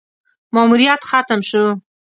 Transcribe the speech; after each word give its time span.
ماموریت 0.55 1.01
ختم 1.09 1.39
شو: 1.49 1.63